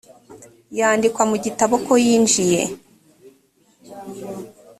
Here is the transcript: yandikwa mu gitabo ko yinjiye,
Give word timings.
yandikwa 0.77 1.23
mu 1.29 1.37
gitabo 1.45 1.75
ko 1.85 1.93
yinjiye, 2.05 2.61